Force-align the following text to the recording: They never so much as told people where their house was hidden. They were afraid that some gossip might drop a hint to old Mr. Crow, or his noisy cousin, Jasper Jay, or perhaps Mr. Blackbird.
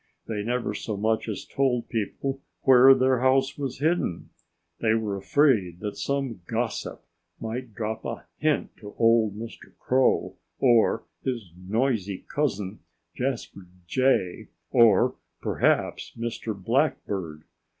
They 0.25 0.41
never 0.41 0.73
so 0.73 0.97
much 0.97 1.29
as 1.29 1.45
told 1.45 1.87
people 1.87 2.41
where 2.63 2.95
their 2.95 3.19
house 3.19 3.55
was 3.55 3.77
hidden. 3.77 4.31
They 4.79 4.95
were 4.95 5.15
afraid 5.15 5.79
that 5.81 5.95
some 5.95 6.41
gossip 6.47 7.03
might 7.39 7.75
drop 7.75 8.03
a 8.03 8.25
hint 8.39 8.75
to 8.77 8.95
old 8.97 9.35
Mr. 9.37 9.77
Crow, 9.77 10.37
or 10.57 11.03
his 11.23 11.51
noisy 11.55 12.25
cousin, 12.27 12.79
Jasper 13.15 13.67
Jay, 13.85 14.47
or 14.71 15.17
perhaps 15.39 16.13
Mr. 16.17 16.59
Blackbird. 16.59 17.43